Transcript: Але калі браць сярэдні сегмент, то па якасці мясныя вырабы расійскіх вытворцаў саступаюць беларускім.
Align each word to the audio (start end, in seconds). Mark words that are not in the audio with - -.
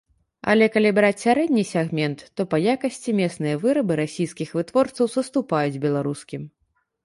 Але 0.51 0.67
калі 0.75 0.91
браць 0.99 1.19
сярэдні 1.25 1.63
сегмент, 1.73 2.23
то 2.39 2.47
па 2.55 2.61
якасці 2.75 3.15
мясныя 3.21 3.61
вырабы 3.69 4.01
расійскіх 4.03 4.49
вытворцаў 4.59 5.05
саступаюць 5.17 5.81
беларускім. 5.89 6.53